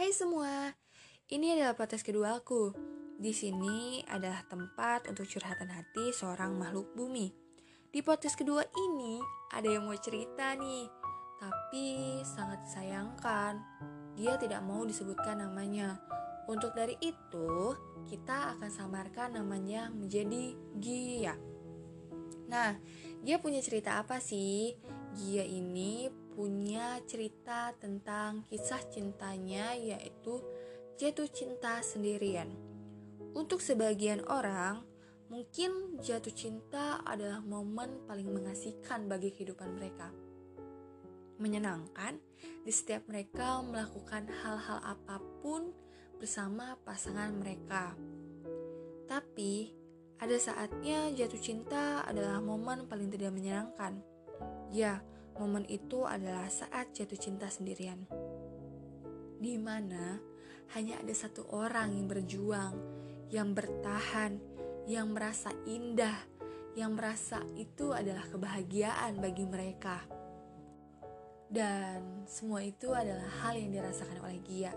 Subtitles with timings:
[0.00, 0.72] Hai semua,
[1.28, 2.72] ini adalah podcast kedua aku.
[3.20, 7.28] Di sini adalah tempat untuk curhatan hati seorang makhluk bumi.
[7.92, 9.20] Di podcast kedua ini
[9.52, 10.88] ada yang mau cerita nih,
[11.36, 13.60] tapi sangat disayangkan
[14.16, 16.00] dia tidak mau disebutkan namanya.
[16.48, 17.76] Untuk dari itu,
[18.08, 21.36] kita akan samarkan namanya menjadi Gia.
[22.48, 22.72] Nah,
[23.20, 24.80] Gia punya cerita apa sih?
[25.12, 26.08] Gia ini
[26.40, 30.40] punya cerita tentang kisah cintanya yaitu
[30.96, 32.48] jatuh cinta sendirian.
[33.36, 34.80] Untuk sebagian orang,
[35.28, 40.08] mungkin jatuh cinta adalah momen paling mengasihkan bagi kehidupan mereka.
[41.36, 42.16] Menyenangkan
[42.64, 45.76] di setiap mereka melakukan hal-hal apa pun
[46.16, 47.92] bersama pasangan mereka.
[49.04, 49.76] Tapi,
[50.16, 54.00] ada saatnya jatuh cinta adalah momen paling tidak menyenangkan.
[54.72, 55.04] Ya,
[55.40, 58.04] momen itu adalah saat jatuh cinta sendirian.
[59.40, 60.20] Di mana
[60.76, 62.76] hanya ada satu orang yang berjuang,
[63.32, 64.36] yang bertahan,
[64.84, 66.28] yang merasa indah,
[66.76, 70.04] yang merasa itu adalah kebahagiaan bagi mereka.
[71.50, 74.70] Dan semua itu adalah hal yang dirasakan oleh Gia.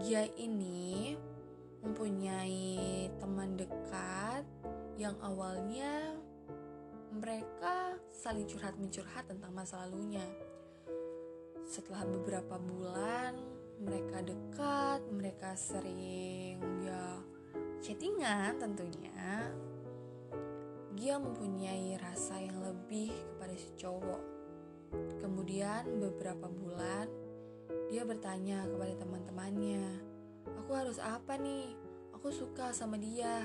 [0.00, 1.14] Gia ini
[1.84, 4.42] mempunyai teman dekat
[4.98, 6.18] yang awalnya
[7.14, 10.24] mereka saling curhat mencurhat tentang masa lalunya.
[11.66, 13.34] Setelah beberapa bulan
[13.82, 17.20] mereka dekat, mereka sering ya
[17.84, 19.52] chattingan tentunya.
[20.96, 24.22] Gia mempunyai rasa yang lebih kepada si cowok.
[25.20, 27.04] Kemudian beberapa bulan
[27.92, 29.84] dia bertanya kepada teman-temannya,
[30.64, 31.76] "Aku harus apa nih?
[32.16, 33.44] Aku suka sama dia,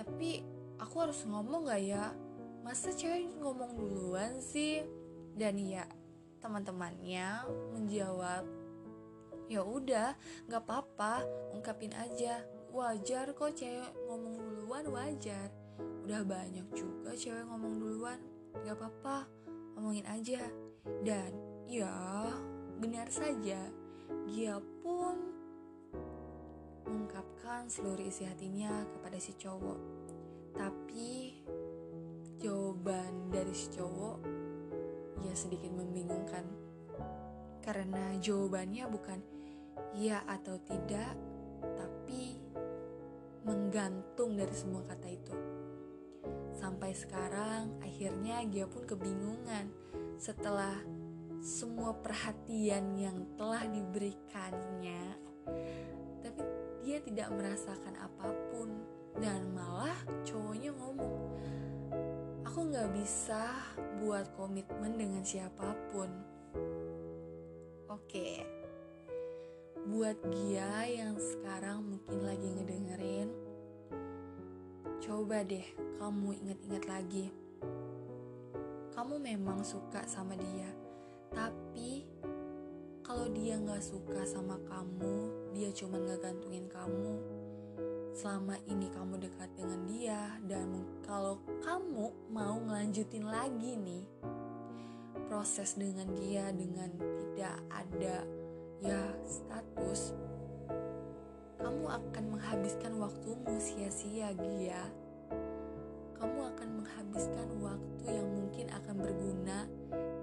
[0.00, 0.40] tapi
[0.80, 2.14] aku harus ngomong gak ya?
[2.62, 4.82] Masa cewek ngomong duluan sih?"
[5.38, 5.86] Dan ya,
[6.42, 8.44] teman-temannya menjawab,
[9.46, 10.14] "Ya udah,
[10.50, 11.22] gak apa-apa,
[11.54, 12.42] ungkapin aja.
[12.68, 15.48] Wajar kok cewek ngomong duluan, wajar.
[16.04, 18.18] Udah banyak juga cewek ngomong duluan,
[18.66, 19.26] gak apa-apa,
[19.76, 20.42] ngomongin aja."
[21.04, 21.32] Dan
[21.68, 21.92] ya,
[22.78, 23.58] Benar saja,
[24.30, 25.18] Gia pun
[26.86, 29.78] mengungkapkan seluruh isi hatinya kepada si cowok.
[30.54, 31.27] Tapi
[33.52, 34.16] si cowok
[35.24, 36.44] ya sedikit membingungkan.
[37.62, 39.18] Karena jawabannya bukan
[39.98, 41.14] ya atau tidak,
[41.76, 42.40] tapi
[43.44, 45.36] menggantung dari semua kata itu.
[46.56, 49.70] Sampai sekarang akhirnya Gia pun kebingungan
[50.18, 50.80] setelah
[51.38, 55.14] semua perhatian yang telah diberikannya,
[56.18, 56.42] tapi
[56.82, 58.74] dia tidak merasakan apa pun
[59.22, 59.67] dan malah
[62.78, 63.42] nggak bisa
[63.98, 66.06] buat komitmen dengan siapa pun.
[67.90, 68.46] Oke,
[69.90, 73.34] buat Gia yang sekarang mungkin lagi ngedengerin,
[75.02, 75.66] coba deh
[75.98, 77.26] kamu inget-inget lagi.
[78.94, 80.70] Kamu memang suka sama dia
[81.34, 82.06] tapi
[83.02, 87.37] kalau dia nggak suka sama kamu, dia cuma nggak gantungin kamu.
[88.18, 94.02] Selama ini kamu dekat dengan dia dan kalau kamu mau ngelanjutin lagi nih
[95.30, 98.26] proses dengan dia dengan tidak ada
[98.82, 100.18] ya status
[101.62, 104.82] kamu akan menghabiskan waktumu sia-sia dia
[106.18, 109.70] kamu akan menghabiskan waktu yang mungkin akan berguna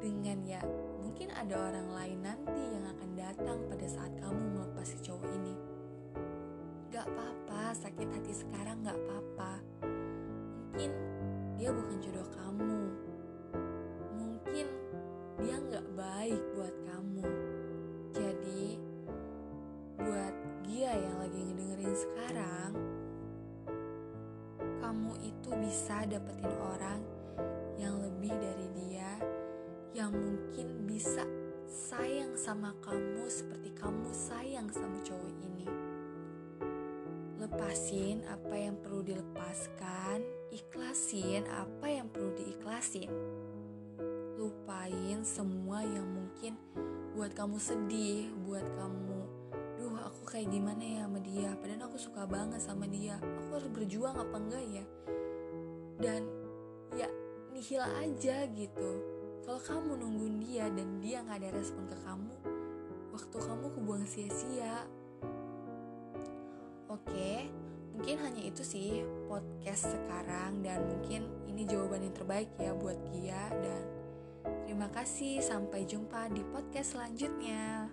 [0.03, 0.59] dengan ya
[1.00, 5.75] mungkin ada orang lain nanti yang akan datang pada saat kamu melepas cowok ini.
[6.95, 9.59] Gak apa-apa, sakit hati sekarang gak apa-apa.
[9.83, 10.95] Mungkin
[11.59, 12.88] dia bukan jodoh kamu.
[14.16, 14.67] Mungkin
[15.44, 17.28] dia gak baik buat kamu.
[18.16, 18.79] Jadi,
[20.00, 22.72] buat dia yang lagi ngedengerin sekarang,
[24.79, 27.03] kamu itu bisa dapetin orang
[27.75, 29.19] yang lebih dari dia
[29.91, 31.27] yang mungkin bisa
[31.67, 35.44] sayang sama kamu seperti kamu sayang sama cowok.
[37.56, 40.19] Lepasin apa yang perlu dilepaskan,
[40.52, 43.07] ikhlasin apa yang perlu diikhlasin.
[44.36, 46.60] Lupain semua yang mungkin
[47.16, 49.19] buat kamu sedih, buat kamu,
[49.80, 53.72] duh aku kayak gimana ya sama dia, padahal aku suka banget sama dia, aku harus
[53.72, 54.86] berjuang apa enggak ya?
[56.04, 56.28] Dan
[57.00, 57.07] ya
[57.56, 58.92] nihil aja gitu
[59.48, 62.36] kalau kamu nungguin dia dan dia nggak ada respon ke kamu,
[63.16, 64.84] waktu kamu kebuang sia-sia.
[66.95, 67.51] Oke,
[67.92, 73.51] mungkin hanya itu sih podcast sekarang dan mungkin ini jawaban yang terbaik ya buat Gia
[73.51, 73.83] dan
[74.63, 77.92] terima kasih sampai jumpa di podcast selanjutnya.